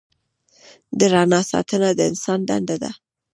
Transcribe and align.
د 0.97 0.99
رڼا 1.13 1.41
ساتنه 1.51 1.89
د 1.95 1.99
انسان 2.11 2.39
دنده 2.49 2.75
ده. 2.83 2.91